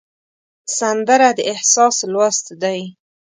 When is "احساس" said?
1.51-1.95